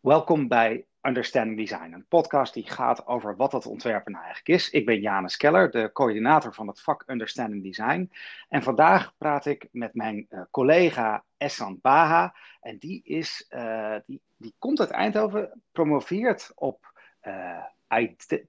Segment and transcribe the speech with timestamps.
[0.00, 4.70] Welkom bij Understanding Design, een podcast die gaat over wat dat ontwerpen nou eigenlijk is.
[4.70, 8.10] Ik ben Janus Keller, de coördinator van het vak Understanding Design.
[8.48, 12.34] En vandaag praat ik met mijn uh, collega Essan Baha.
[12.60, 16.92] En die, is, uh, die, die komt uit Eindhoven, promoveert op
[17.22, 17.64] uh,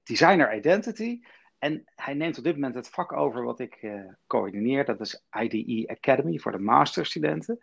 [0.04, 1.20] Designer Identity.
[1.60, 3.92] En hij neemt op dit moment het vak over wat ik
[4.28, 4.86] coördineer.
[4.86, 7.60] Dat is IDE Academy voor de masterstudenten.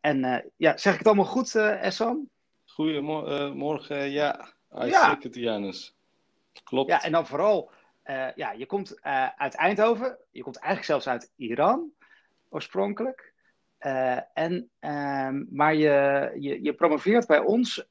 [0.00, 2.28] en ja, zeg ik het allemaal goed, Essan?
[2.76, 4.52] Goedemorgen, uh, ja.
[4.70, 5.40] Uitstekend, ja.
[5.40, 5.96] Janus.
[6.64, 6.90] Klopt.
[6.90, 7.70] Ja, en dan vooral,
[8.04, 10.18] uh, ja, je komt uh, uit Eindhoven.
[10.30, 11.90] Je komt eigenlijk zelfs uit Iran,
[12.48, 13.32] oorspronkelijk.
[14.34, 14.70] en,
[15.50, 17.86] maar je, je, je promoveert bij ons.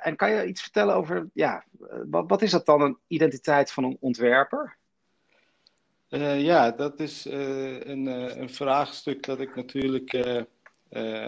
[0.00, 1.64] en kan je iets vertellen over, ja,
[2.10, 4.76] wat, wat is dat dan, een identiteit van een ontwerper?
[6.36, 8.06] ja, dat is een,
[8.40, 10.14] een vraagstuk dat ik natuurlijk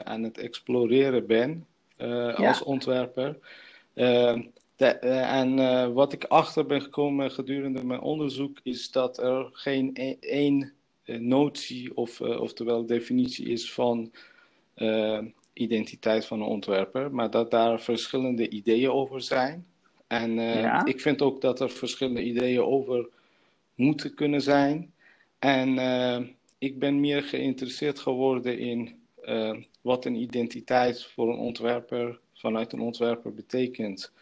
[0.04, 1.66] aan het exploreren ben.
[2.02, 3.38] Eh, als ontwerper.
[3.94, 4.40] Eh,
[4.76, 9.90] de, eh, en wat ik achter ben gekomen gedurende mijn onderzoek is dat er geen
[9.94, 10.72] e-, één
[11.04, 14.12] notie of oftewel definitie is van
[15.52, 19.66] identiteit van een ontwerper, maar dat daar verschillende ideeën over zijn.
[20.06, 20.38] En
[20.84, 23.08] ik vind ook dat er verschillende ideeën over
[23.74, 24.92] moeten kunnen zijn.
[25.38, 25.78] En
[26.58, 28.94] ik ben meer geïnteresseerd geworden in
[29.82, 34.12] wat een identiteit voor een ontwerper vanuit een ontwerper betekent.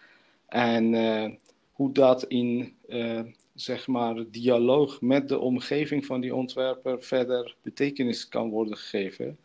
[0.47, 1.31] En uh,
[1.73, 3.21] hoe dat in uh,
[3.55, 9.39] zeg maar dialoog met de omgeving van die ontwerper verder betekenis kan worden gegeven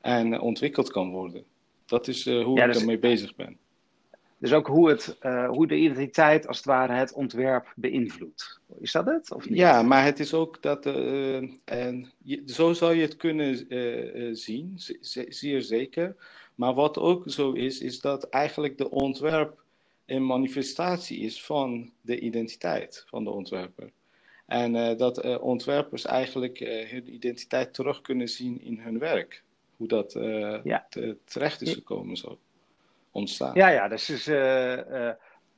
[0.00, 1.44] en ontwikkeld kan worden.
[1.86, 3.58] Dat is hoe ja, dus, ik ermee bezig ben.
[4.40, 5.16] Dus ook hoe, het,
[5.48, 8.60] hoe de identiteit als het ware het ontwerp beïnvloedt.
[8.80, 9.32] Is dat het?
[9.32, 9.58] Of niet?
[9.58, 10.86] Ja, maar het is ook dat.
[11.64, 13.56] en je, zo zou je het kunnen
[14.36, 14.72] zien,
[15.28, 16.16] zeer zeker.
[16.54, 19.62] Maar wat ook zo is, is dat eigenlijk de ontwerp
[20.06, 23.90] een manifestatie is van de identiteit van de ontwerper.
[24.46, 29.42] En dat ontwerpers eigenlijk hun identiteit terug kunnen zien in hun werk.
[29.76, 30.12] Hoe dat
[30.64, 30.86] ja.
[31.24, 32.38] terecht is gekomen zo
[33.10, 33.54] ontstaan.
[33.54, 34.24] Ja, ja, dus, dus,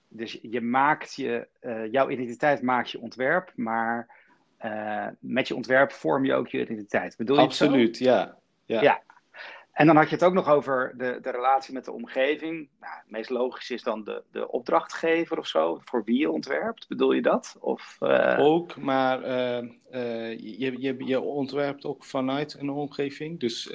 [0.09, 1.49] dus je maakt je,
[1.91, 4.21] jouw identiteit maakt je ontwerp, maar
[5.21, 7.17] met je ontwerp vorm je ook je identiteit.
[7.17, 8.39] Bedoel je Absoluut, ja.
[8.65, 8.83] ja.
[8.83, 9.03] ja.
[9.73, 12.69] En dan had je het ook nog over de, de relatie met de omgeving.
[12.81, 16.89] Nou, het meest logisch is dan de, de opdrachtgever of zo, voor wie je ontwerpt.
[16.89, 17.57] Bedoel je dat?
[17.61, 18.37] Of, uh...
[18.39, 23.41] Ook, maar uh, uh, je, je, je ontwerpt ook vanuit een omgeving.
[23.41, 23.71] Dus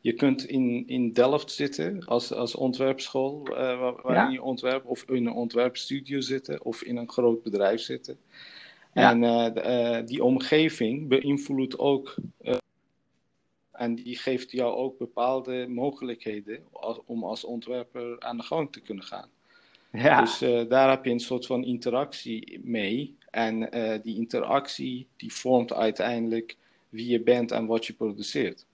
[0.00, 4.28] je kunt in, in Delft zitten als, als ontwerpschool, waar, waarin ja?
[4.28, 8.18] je ontwerpt, of in een ontwerpstudio zitten, of in een groot bedrijf zitten.
[8.94, 9.10] Ja.
[9.10, 12.14] En die omgeving beïnvloedt ook
[13.72, 16.62] en die geeft jou ook bepaalde mogelijkheden
[17.06, 19.28] om als ontwerper aan de gang te kunnen gaan.
[19.92, 20.20] Ja.
[20.20, 23.16] Dus daar heb je een soort van interactie mee.
[23.30, 23.70] En
[24.02, 26.56] die interactie die vormt uiteindelijk
[26.88, 28.66] wie je bent en wat je produceert.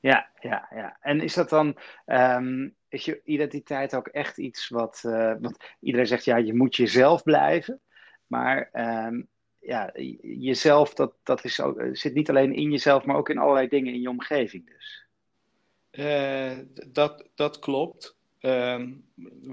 [0.00, 0.96] Ja, ja, ja.
[1.00, 1.76] En is dat dan,
[2.06, 6.76] um, is je identiteit ook echt iets wat, uh, want iedereen zegt ja, je moet
[6.76, 7.80] jezelf blijven.
[8.26, 8.70] Maar
[9.06, 9.90] um, ja,
[10.22, 13.92] jezelf, dat, dat is ook, zit niet alleen in jezelf, maar ook in allerlei dingen
[13.92, 15.06] in je omgeving dus.
[15.90, 16.58] Uh,
[16.88, 18.16] dat, dat klopt.
[18.40, 18.82] Uh,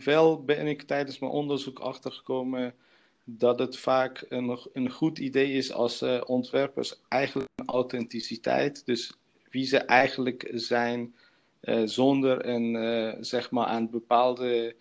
[0.03, 2.75] wel ben ik tijdens mijn onderzoek achtergekomen
[3.23, 9.17] dat het vaak een, een goed idee is als ontwerpers eigenlijk authenticiteit, dus
[9.53, 11.15] wie ze eigenlijk zijn,
[11.61, 14.75] uh, zonder een, zeg maar aan bepaalde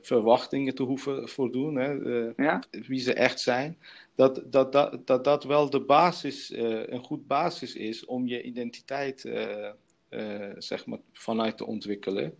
[0.00, 1.92] verwachtingen te hoeven voldoen, hè,
[2.36, 2.62] ja?
[2.70, 3.78] wie ze echt zijn
[4.16, 8.42] dat dat, dat, dat, dat wel de basis, uh, een goed basis is om je
[8.42, 9.68] identiteit uh,
[10.10, 12.34] uh, zeg maar vanuit te ontwikkelen.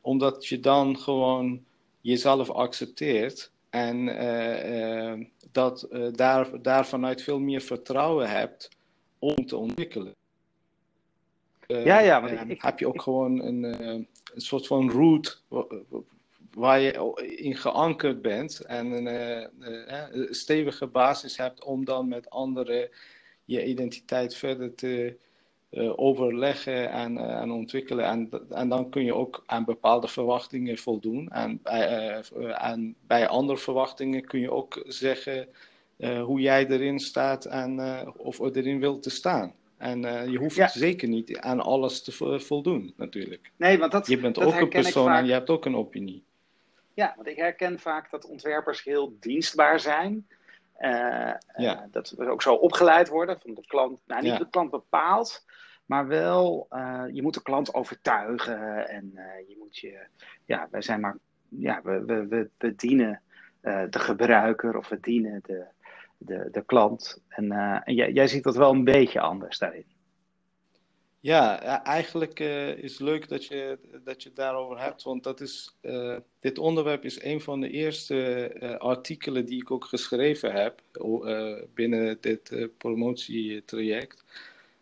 [0.00, 1.64] Omdat je dan gewoon
[2.00, 4.06] jezelf accepteert en
[5.52, 8.68] dat daar, daar vanuit veel meer vertrouwen hebt
[9.18, 10.14] om te ontwikkelen.
[11.66, 15.36] Ja, ja, want ik, heb je ook gewoon een, een soort van route
[16.56, 22.88] waar je in geankerd bent en een, uh, stevige basis hebt om dan met anderen
[23.44, 25.16] je identiteit verder te
[25.96, 28.04] overleggen en, en ontwikkelen.
[28.04, 31.28] En, en dan kun je ook aan bepaalde verwachtingen voldoen.
[31.28, 32.22] En bij,
[32.52, 35.48] en bij andere verwachtingen kun je ook zeggen
[36.22, 37.80] hoe jij erin staat en
[38.16, 39.54] of erin wilt te staan.
[39.76, 40.68] En uh, je hoeft ja.
[40.68, 43.50] zeker niet aan alles te voldoen, natuurlijk.
[43.56, 46.24] Nee, want dat, je bent dat ook een persoon en je hebt ook een opinie.
[46.94, 50.26] Ja, want ik herken vaak dat ontwerpers heel dienstbaar zijn.
[50.78, 51.36] Uh, ja.
[51.56, 54.00] uh, dat we ook zo opgeleid worden van de klant.
[54.06, 54.38] Nou, niet ja.
[54.38, 55.44] de klant bepaalt,
[55.86, 56.68] maar wel,
[57.12, 59.12] je moet de klant overtuigen en
[59.48, 59.98] je moet je,
[60.44, 61.16] ja, wij zijn maar,
[61.48, 63.22] ja, we, we, we, we dienen
[63.60, 65.64] de gebruiker of we dienen de,
[66.18, 67.22] de, de klant.
[67.28, 67.52] En,
[67.84, 69.94] en jij, jij ziet dat wel een beetje anders daarin.
[71.26, 75.40] Ja, eigenlijk uh, is het leuk dat je, dat je het daarover hebt, want dat
[75.40, 80.80] is, uh, dit onderwerp is een van de eerste artikelen die ik ook geschreven heb
[81.74, 84.24] binnen dit promotietraject.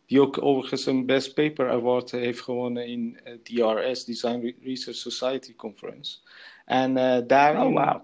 [0.07, 6.19] Die ook overigens een Best Paper Award heeft gewonnen in DRS, Design Research Society Conference.
[6.65, 6.95] En
[7.27, 8.03] daarin oh, wow.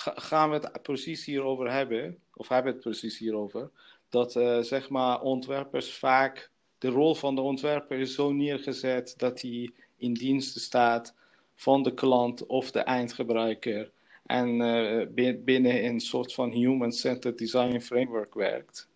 [0.00, 3.70] Gaan we het precies hierover hebben, of hebben het precies hierover,
[4.08, 9.70] dat zeg maar ontwerpers vaak de rol van de ontwerper is zo neergezet dat hij
[9.96, 11.14] in dienst staat
[11.54, 13.90] van de klant of de eindgebruiker
[14.26, 18.88] en uh, binnen een soort van human-centered design framework werkt,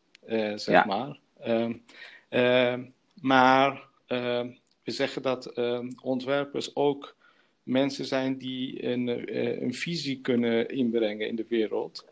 [0.54, 1.18] zeg maar.
[2.30, 2.74] Uh,
[3.20, 4.50] maar ehm,
[4.84, 7.16] we zeggen dat ehm, ontwerpers ook
[7.62, 12.04] mensen zijn die een, eh, een visie kunnen inbrengen in de wereld.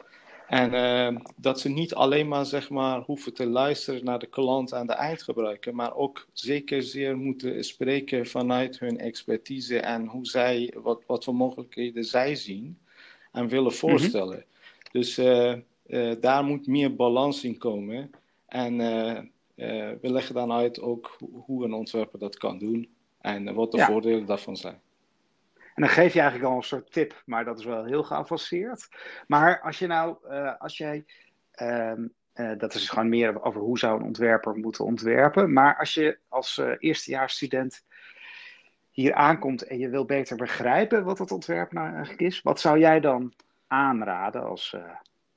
[0.49, 4.73] En uh, dat ze niet alleen maar, zeg maar hoeven te luisteren naar de klant
[4.73, 10.75] en de eindgebruiker, maar ook zeker zeer moeten spreken vanuit hun expertise en hoe zij,
[10.83, 12.79] wat, wat voor mogelijkheden zij zien
[13.33, 13.75] en willen mhm.
[13.75, 14.45] voorstellen.
[14.93, 15.55] Dus uh,
[15.87, 18.11] uh, daar moet meer balans in komen.
[18.47, 18.77] En
[20.01, 22.89] we leggen dan uit ook hoe een ontwerper dat kan doen
[23.21, 24.81] en wat de voordelen daarvan zijn.
[25.79, 28.89] En dan geef je eigenlijk al een soort tip, maar dat is wel heel geavanceerd.
[29.27, 31.05] Maar als je nou, uh, als jij,
[31.63, 31.93] uh,
[32.35, 35.53] uh, dat is gewoon meer over hoe zou een ontwerper moeten ontwerpen.
[35.53, 37.85] Maar als je als uh, eerstejaarsstudent
[38.91, 42.79] hier aankomt en je wil beter begrijpen wat dat ontwerp nou eigenlijk is, wat zou
[42.79, 43.33] jij dan
[43.67, 44.77] aanraden als.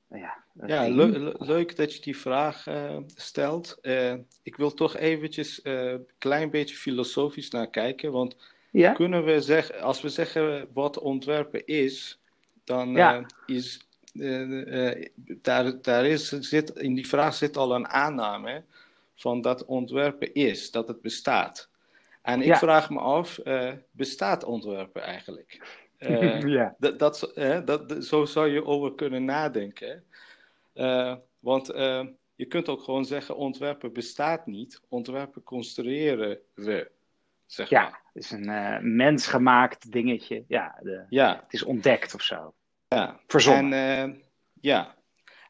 [0.08, 2.66] Nou ja, ja le leuk dat je die vraag
[3.14, 3.78] stelt.
[4.42, 8.36] ik wil toch eventjes een klein beetje filosofisch naar kijken, want
[8.72, 8.92] ja?
[8.92, 12.20] Kunnen we zeggen, als we zeggen wat ontwerpen is,
[12.64, 17.88] dan uh, is uh, uh, daar, daar is, zit, in die vraag zit al een
[17.88, 18.62] aanname
[19.14, 21.68] van dat ontwerpen is, dat het bestaat.
[22.22, 23.38] En ik vraag me af,
[23.90, 25.80] bestaat ontwerpen eigenlijk?
[26.46, 26.74] ja.
[26.78, 27.32] dat, dat,
[27.64, 30.04] dat, zo zou je over kunnen nadenken.
[31.38, 31.66] want
[32.34, 36.90] je kunt ook gewoon zeggen, ontwerpen bestaat niet, ontwerpen construeren we
[37.52, 38.00] zeg ja, maar.
[38.12, 40.44] het is een uh, mensgemaakt dingetje.
[40.48, 42.54] Ja, de, ja, het is ontdekt of zo.
[42.88, 43.20] Ja.
[43.26, 43.78] Verzonnen.
[43.78, 44.20] En, uh,
[44.60, 44.94] ja.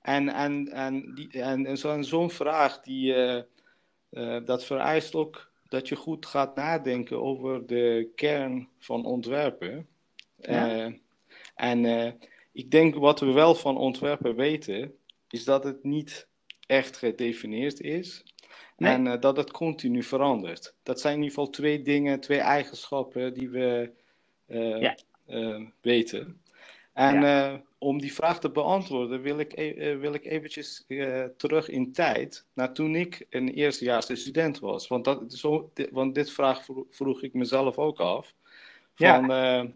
[0.03, 3.15] En, en, en, die, en, en zo'n zo vraag, die,
[4.11, 9.87] uh, dat vereist ook dat je goed gaat nadenken over de kern van ontwerpen.
[10.37, 10.93] Ja.
[11.55, 11.85] en
[12.53, 14.95] ik denk wat we wel van ontwerpen weten,
[15.29, 16.29] is dat het niet
[16.67, 18.32] echt gedefinieerd is.
[18.85, 20.75] En uh, dat het continu verandert.
[20.83, 23.91] Dat zijn in ieder geval twee dingen, twee eigenschappen die we
[24.47, 24.97] uh, ja.
[25.29, 26.41] uh, weten.
[26.93, 27.63] En ja.
[27.79, 30.87] om die vraag te beantwoorden wil ik, e wil ik eventjes
[31.37, 34.89] terug in tijd naar toen ik een eerstejaarse student was.
[34.89, 38.35] Want, dat, zo, dit, want dit vraag vroeg ik mezelf ook af.
[38.95, 39.67] Van, ja.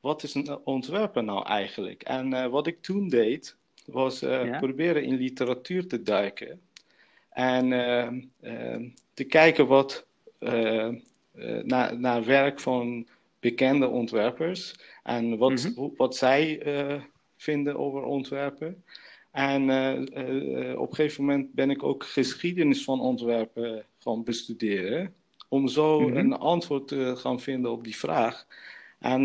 [0.00, 2.02] wat is een ontwerper nou eigenlijk?
[2.02, 3.56] En wat ik toen deed,
[3.86, 4.18] was
[4.58, 6.60] proberen in literatuur te duiken.
[7.34, 10.06] En ehm, ehm, te kijken wat,
[10.40, 10.88] uh,
[11.62, 13.06] naar, naar werk van
[13.40, 15.88] bekende ontwerpers en wat, mhm.
[15.96, 17.02] wat zij eh,
[17.36, 18.84] vinden over ontwerpen.
[19.30, 19.62] En
[20.78, 25.14] op een gegeven moment ben ik ook geschiedenis van ontwerpen gaan bestuderen.
[25.48, 26.16] Om zo mhm.
[26.16, 28.46] een antwoord te gaan vinden op die vraag.
[28.98, 29.24] En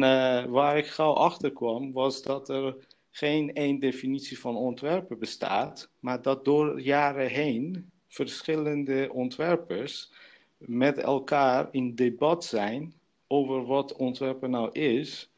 [0.50, 2.76] waar ik gauw achter kwam, was dat er
[3.12, 10.12] geen één definitie van ontwerpen bestaat, maar dat door jaren heen verschillende ontwerpers
[10.58, 12.94] met elkaar in debat zijn
[13.28, 15.30] over wat ontwerpen nou is,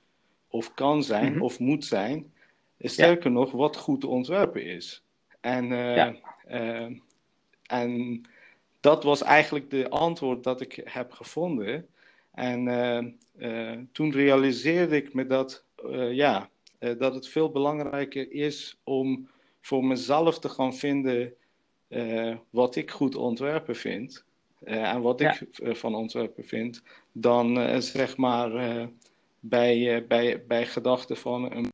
[0.47, 1.41] of kan zijn, mhm.
[1.41, 2.33] of moet zijn.
[2.79, 5.03] Sterker nog, wat goed ontwerpen is.
[5.39, 6.13] En, uh,
[6.49, 6.87] uh,
[7.65, 8.21] en
[8.79, 11.87] dat was eigenlijk de antwoord dat ik heb gevonden.
[12.31, 12.67] En
[13.37, 15.65] uh, toen realiseerde ik me dat,
[16.11, 16.49] ja,
[16.79, 19.29] dat het veel belangrijker is om
[19.61, 21.33] voor mezelf te gaan vinden
[21.91, 24.23] uh, wat ik goed ontwerpen vind.
[24.63, 28.51] Uh, en wat ik uh, van ontwerpen vind, dan zeg maar
[29.39, 31.69] bij, bij, bij gedachten van een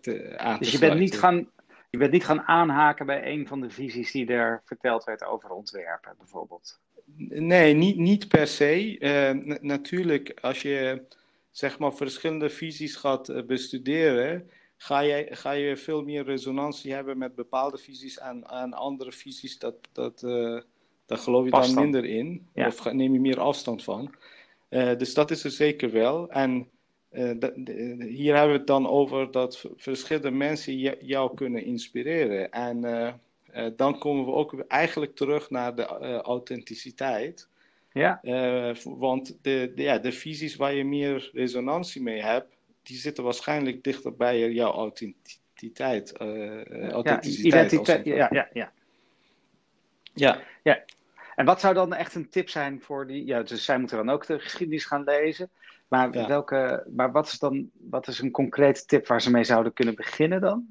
[0.00, 1.50] te, aan dus je bent, niet gaan,
[1.90, 5.50] je bent niet gaan aanhaken bij een van de visies die er verteld werd over
[5.50, 6.80] ontwerpen, bijvoorbeeld?
[7.28, 9.58] Nee, niet, niet per se.
[9.60, 11.02] natuurlijk, als je
[11.50, 17.34] zeg maar verschillende visies gaat bestuderen, ga je, ga je veel meer resonantie hebben met
[17.34, 20.60] bepaalde visies en, en andere visies dat, dat, uh,
[21.06, 24.14] Daar geloof je dan minder in, of neem je meer afstand van.
[24.68, 26.30] dus dat is er zeker wel.
[26.30, 26.68] En
[27.98, 32.50] hier hebben we het dan over dat verschillende mensen jou kunnen inspireren.
[32.50, 32.80] En
[33.76, 35.86] dan komen we ook eigenlijk terug naar de
[36.22, 37.48] authenticiteit.
[37.92, 38.20] Ja.
[38.84, 42.55] want de, de, ja, de visies waar je meer resonantie mee hebt,
[42.86, 46.14] die zitten waarschijnlijk dichter bij jouw authenticiteit.
[46.22, 48.72] Uh, authenticiteit ja, identiteit, ja, ja, ja.
[50.14, 50.40] Ja.
[50.62, 50.84] ja.
[51.34, 53.26] En wat zou dan echt een tip zijn voor die...
[53.26, 55.50] Ja, dus zij moeten dan ook de geschiedenis gaan lezen.
[55.88, 59.72] Maar, welke, maar wat is dan wat is een concrete tip waar ze mee zouden
[59.72, 60.68] kunnen beginnen dan?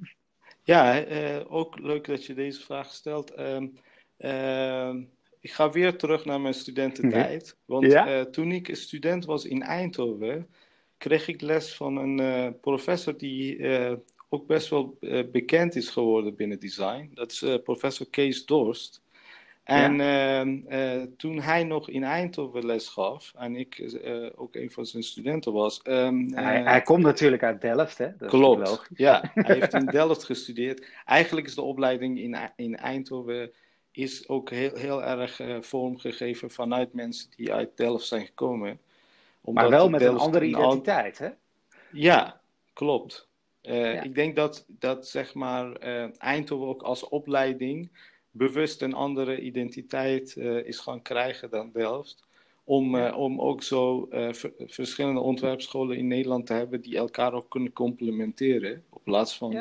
[0.63, 3.37] Ja, uh, ook leuk dat je deze vraag stelt.
[3.37, 4.93] Uh,
[5.39, 7.57] ik ga weer terug naar mijn studententijd.
[7.65, 8.25] Want ja?
[8.25, 10.49] toen ik student was in Eindhoven
[10.97, 13.93] kreeg ik les van een uh, professor die uh,
[14.29, 17.11] ook best wel uh, bekend is geworden binnen design.
[17.13, 19.03] Dat is professor Kees Dorst.
[19.63, 21.07] En ja.
[21.17, 23.97] toen hij nog in Eindhoven les gaf, en ik
[24.35, 25.81] ook een van zijn studenten was.
[25.83, 28.17] Um, hij, hij, komt natuurlijk uit Delft, hè?
[28.17, 28.87] Dat klopt.
[28.95, 30.85] ja, hij heeft in Delft gestudeerd.
[31.05, 33.51] Eigenlijk is de opleiding in, in Eindhoven
[33.91, 38.79] is ook heel, heel erg vormgegeven vanuit mensen die uit Delft zijn gekomen
[39.53, 41.29] maar wel met een andere identiteit, hè?
[41.91, 42.41] Ja,
[42.73, 43.27] klopt.
[43.61, 47.89] Uh, Ik denk dat, dat zeg maar, uh, Eindhoven ook als opleiding
[48.31, 52.23] bewust een andere identiteit uh, is gaan krijgen dan Delft.
[52.63, 54.07] Om, om ook zo
[54.65, 59.51] verschillende ontwerpscholen in Nederland te hebben die elkaar ook kunnen complementeren, in plaats van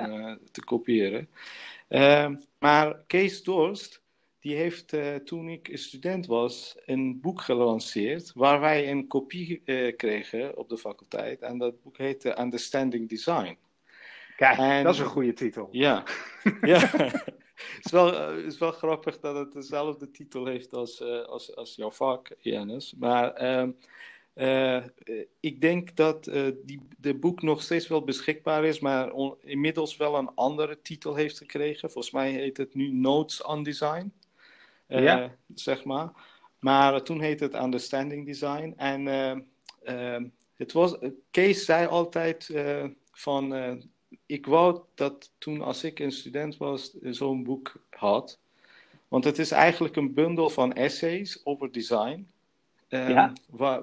[0.52, 1.28] te kopiëren.
[2.58, 4.02] maar Kees Dorst,
[4.44, 9.96] die heeft uh, toen ik student was een boek gelanceerd waar wij een kopie uh,
[9.96, 11.42] kregen op de faculteit.
[11.42, 13.58] En dat boek heette Understanding Design.
[14.36, 15.68] Kijk, dat is een goede titel.
[15.70, 16.04] Ja,
[16.60, 16.78] ja.
[17.76, 21.74] het, is wel, uh, is wel grappig dat het dezelfde titel heeft als, als, als
[21.74, 22.94] jouw vak, Janus.
[22.98, 23.70] Maar ehm,
[25.40, 26.24] ik denk dat
[26.64, 31.38] die, de boek nog steeds wel beschikbaar is, maar inmiddels wel een andere titel heeft
[31.38, 31.90] gekregen.
[31.90, 34.12] Volgens mij heet het nu Notes on Design
[35.02, 35.22] ja.
[35.22, 36.10] Eh, zeg maar.
[36.58, 38.74] Maar toen heette het Understanding Design.
[38.76, 39.36] En eh,
[39.82, 40.22] eh,
[40.56, 40.96] het was,
[41.30, 42.50] Kees zei altijd
[43.12, 43.54] van,
[44.26, 48.38] ik wou dat toen als ik een student was, zo'n boek had.
[49.08, 52.26] Want het is eigenlijk een bundel van essays over design.
[52.88, 53.32] Ja.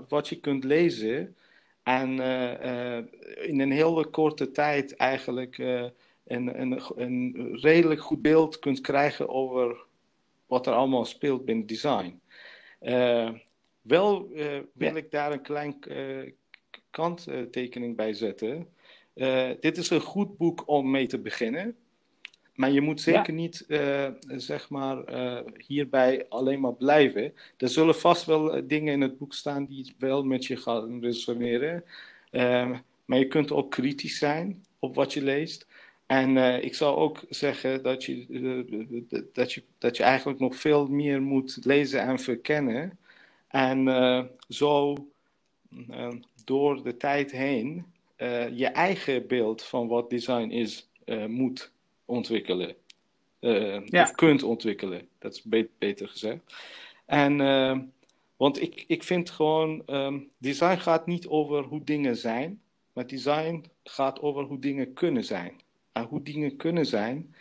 [0.08, 1.36] wat je kunt lezen.
[1.84, 2.10] En
[3.41, 9.86] in een hele korte tijd eigenlijk een, een, een redelijk goed beeld kunt krijgen over
[10.51, 12.22] wat er allemaal speelt binnen design.
[12.81, 13.29] Uh,
[13.81, 16.31] wel uh, wil ik daar een klein uh,
[16.89, 18.67] kanttekening bij zetten.
[19.60, 21.75] dit is een goed boek om mee te beginnen.
[22.55, 23.65] Maar je moet zeker niet,
[24.27, 25.03] zeg maar,
[25.67, 27.34] hierbij alleen maar blijven.
[27.58, 31.84] Er zullen vast wel dingen in het boek staan die wel met je gaan resoneren.
[33.05, 35.67] maar je kunt ook kritisch zijn op wat je leest.
[36.12, 40.56] En uh, ik zou ook zeggen dat je, uh, dat, je, dat je eigenlijk nog
[40.56, 43.00] veel meer moet lezen en verkennen.
[43.48, 44.96] En uh, zo
[46.46, 47.86] door de tijd heen
[48.51, 50.89] je eigen beeld van wat design is
[51.27, 51.72] moet
[52.06, 52.75] ontwikkelen.
[53.39, 54.01] Ja.
[54.03, 56.39] Of kunt ontwikkelen, dat is be beter gezegd.
[57.06, 57.38] En,
[58.38, 62.62] want ik, ik vind gewoon, um, design gaat niet over hoe dingen zijn,
[62.94, 65.62] maar design gaat over hoe dingen kunnen zijn
[66.10, 67.36] hoe dingen kunnen zijn,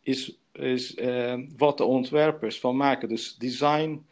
[0.00, 3.08] is, is uh, wat de ontwerpers van maken.
[3.08, 4.04] Dus design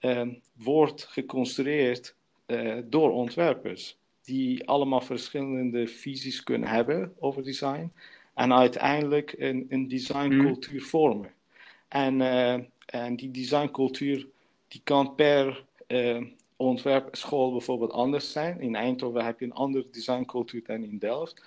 [0.00, 2.14] uh, wordt geconstrueerd
[2.46, 7.92] uh, door ontwerpers, die allemaal verschillende visies kunnen hebben over design
[8.34, 10.86] en uiteindelijk een, een designcultuur mm.
[10.86, 11.32] vormen.
[11.88, 12.20] En,
[12.86, 14.26] en die designcultuur
[14.68, 15.64] die kan per
[16.56, 18.60] ontwerpschool bijvoorbeeld anders zijn.
[18.60, 21.44] In Eindhoven heb je een andere designcultuur dan in Delft.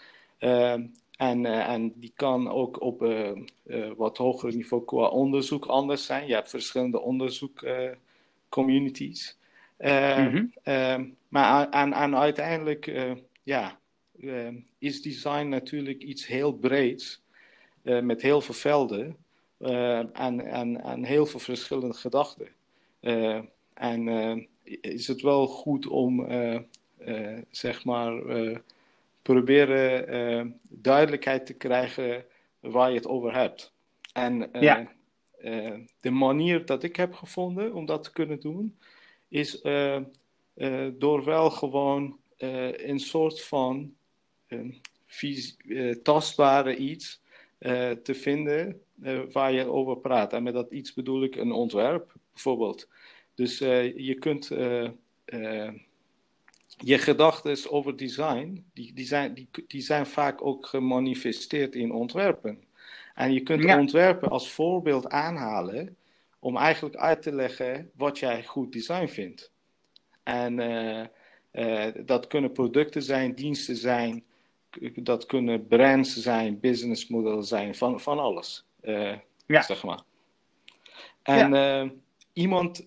[1.17, 3.31] En, uh, en die kan ook op uh,
[3.65, 6.27] uh, wat hoger niveau qua onderzoek anders zijn.
[6.27, 9.37] Je hebt verschillende onderzoekcommunities.
[9.77, 11.15] Mm -hmm.
[11.27, 12.91] maar en, en uiteindelijk
[13.43, 13.79] ja,
[14.77, 17.21] is design natuurlijk iets heel breeds.
[17.81, 19.17] met heel veel velden.
[20.13, 22.47] en, en, en heel veel verschillende gedachten.
[23.73, 24.47] en
[24.81, 26.27] is het wel goed om,
[27.49, 28.13] zeg maar
[29.25, 32.25] proberen uh, duidelijkheid te krijgen
[32.59, 33.73] waar je het over hebt.
[34.13, 34.91] En uh, ja.
[35.41, 38.77] uh, de manier dat ik heb gevonden om dat te kunnen doen,
[39.27, 39.61] is
[40.93, 42.17] door wel gewoon
[42.75, 43.93] een soort van
[46.03, 47.21] tastbare iets
[48.03, 48.81] te vinden
[49.31, 50.33] waar je over praat.
[50.33, 52.89] En met dat iets bedoel ik een ontwerp, bijvoorbeeld.
[53.35, 54.51] Dus je kunt
[56.77, 62.63] je gedachten over design, die, die, zijn, die, die zijn vaak ook gemanifesteerd in ontwerpen.
[63.13, 65.97] En je kunt ontwerpen als voorbeeld aanhalen
[66.39, 69.51] om eigenlijk uit te leggen wat jij goed design vindt.
[70.23, 70.59] En
[71.51, 74.23] uh, dat kunnen producten zijn, diensten zijn,
[74.95, 78.65] dat kunnen brands zijn, businessmodellen zijn, van, van alles.
[78.83, 79.13] Uh,
[79.45, 79.61] ja.
[79.61, 80.01] Zeg maar.
[81.23, 81.91] En ja.
[82.35, 82.85] Iemand,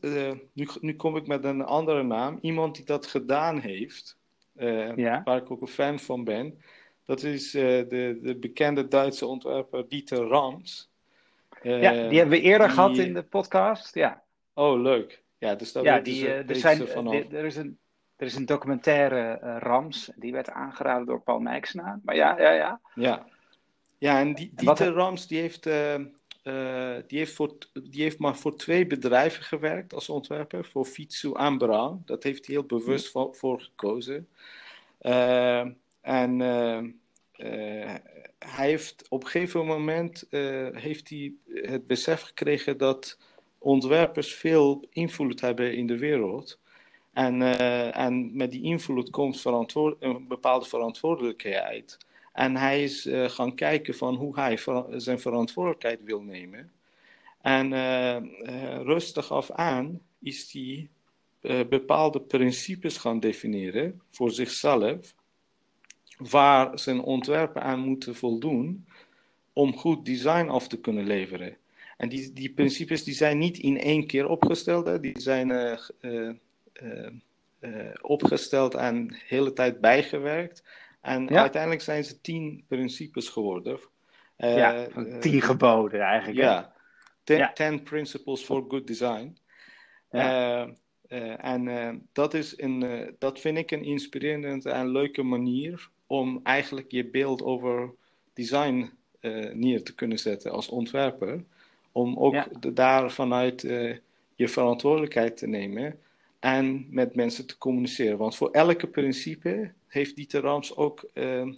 [0.53, 4.17] nu, nu kom ik met een andere naam, iemand die dat gedaan heeft,
[4.97, 5.23] ja.
[5.25, 6.63] waar ik ook een fan van ben,
[7.05, 10.91] dat is de, de bekende Duitse ontwerper Dieter Rams.
[11.63, 13.95] ja, die hebben we eerder gehad in de podcast.
[13.95, 14.23] Ja.
[14.55, 15.23] Oh, leuk.
[15.39, 16.89] Ja, dus dat ja, die, er, zijn,
[17.31, 17.79] er is een
[18.19, 22.01] er is een documentaire Rams, die werd aangeraden door Paul Mijksna.
[22.05, 22.81] Maar ja, ja, ja.
[22.95, 23.27] Ja,
[23.99, 25.69] ja en die, Dieter Rams die heeft,
[26.49, 30.65] uh, uh, die, heeft voor, die heeft maar voor twee bedrijven gewerkt als ontwerper.
[30.65, 32.03] Voor Fitsu en Brown.
[32.05, 34.29] Dat heeft hij heel bewust voor, voor gekozen.
[36.01, 36.41] en
[38.39, 40.27] hij heeft op een gegeven moment
[40.73, 43.19] heeft hij het besef gekregen dat
[43.59, 46.59] ontwerpers veel invloed hebben in de wereld.
[47.13, 47.43] En,
[47.93, 51.99] en met die invloed komt een bepaalde verantwoordelijkheid.
[52.33, 54.59] En hij is uh, gaan kijken van hoe hij
[54.97, 56.73] zijn verantwoordelijkheid wil nemen.
[57.41, 58.17] En uh,
[58.83, 60.89] rustig af aan is hij
[61.69, 65.15] bepaalde principes gaan definiëren voor zichzelf,
[66.17, 68.87] waar zijn ontwerpen aan moeten voldoen
[69.53, 71.57] om goed design af te kunnen leveren.
[71.97, 75.01] En die, die principes die zijn niet in één keer opgesteld, hè.
[75.01, 76.31] die zijn eh,
[77.59, 80.63] eh, opgesteld en de hele tijd bijgewerkt.
[81.09, 83.79] En uiteindelijk zijn ze tien principes geworden.
[84.39, 84.87] Uh, ja,
[85.21, 86.39] tien geboden eigenlijk.
[86.39, 86.73] Ja,
[87.25, 89.39] ten, ten, principles for good design.
[91.39, 97.07] en dat, is een, dat vind ik een inspirerende en leuke manier om eigenlijk je
[97.07, 97.91] beeld over
[98.35, 98.93] design
[99.53, 101.45] neer te kunnen zetten als ontwerper.
[101.93, 103.61] Om ook daar vanuit
[104.35, 105.99] je verantwoordelijkheid te nemen
[106.39, 108.19] en met mensen te communiceren.
[108.19, 111.53] Want voor elke principe heeft Dieter Rams ook, uh,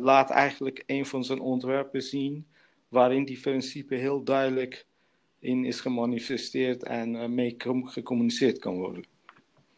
[0.00, 2.46] laat eigenlijk een van zijn ontwerpen zien,
[2.88, 4.86] waarin die principe heel duidelijk
[5.38, 9.04] in is gemanifesteerd en uh, mee gecommuniceerd kan worden.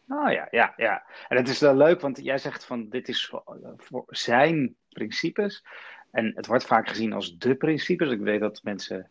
[0.09, 1.03] Oh ja, ja, ja.
[1.27, 3.33] En het is wel leuk, want jij zegt van dit is
[3.77, 5.63] voor zijn principes.
[6.11, 8.11] En het wordt vaak gezien als de principes.
[8.11, 9.09] Ik weet dat mensen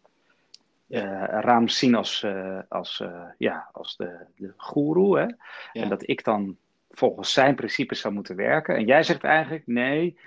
[0.89, 5.19] uh, Raam zien als, uh, als, uh, ja, als de, de goeroe.
[5.73, 5.83] Ja.
[5.83, 6.57] En dat ik dan
[6.91, 8.77] volgens zijn principes zou moeten werken.
[8.77, 10.19] En jij zegt eigenlijk: nee,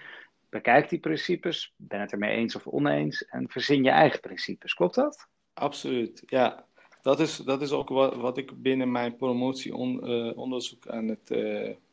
[0.50, 4.74] bekijk die principes, ben het ermee eens of oneens en verzin je eigen principes.
[4.74, 5.28] Klopt dat?
[5.54, 6.66] Absoluut, ja.
[7.02, 11.36] Dat is, dat is ook wat, wat ik binnen mijn promotieonderzoek aan het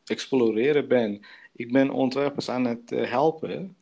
[0.05, 1.25] exploreren ben.
[1.53, 3.75] Ik ben ontwerpers aan het helpen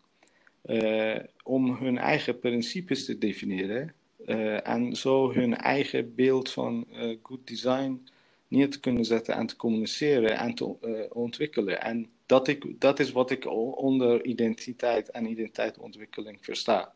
[1.43, 3.93] om hun eigen principes te definiëren
[4.25, 8.07] uh, en zo hun eigen beeld van uh, good design
[8.47, 11.81] neer te kunnen zetten en te communiceren en te uh, ontwikkelen.
[11.81, 13.45] En dat, ik, dat is wat ik
[13.77, 16.93] onder identiteit en identiteitsontwikkeling versta.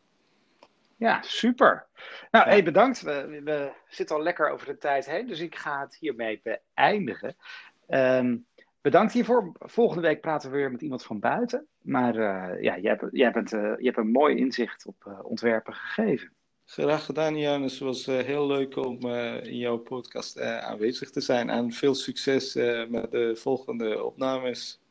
[0.96, 1.86] Ja, super.
[2.30, 2.50] Nou, ja.
[2.50, 3.02] hey, bedankt.
[3.02, 7.36] We, we, zitten al lekker over de tijd heen, dus ik ga het hiermee beëindigen.
[7.88, 8.46] Um,
[8.80, 9.52] bedankt hiervoor.
[9.58, 11.66] Volgende week praten we weer met iemand van buiten.
[11.80, 12.14] Maar
[12.62, 16.32] ja, jij, jij, bent, je hebt een mooi inzicht op ontwerpen gegeven.
[16.72, 17.72] Graag gedaan, Janus.
[17.72, 21.50] Het was uh, heel leuk om uh, in jouw podcast uh, aanwezig te zijn.
[21.50, 22.54] En veel succes
[22.88, 24.81] met de volgende opnames.